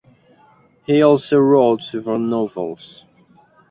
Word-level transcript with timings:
He 0.87 1.03
also 1.03 1.37
wrote 1.37 1.83
several 1.83 2.17
novels. 2.17 3.03